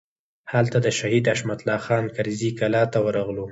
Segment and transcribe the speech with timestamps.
[0.51, 3.45] هلته د شهید حشمت الله خان کرزي کلا ته ورغلو.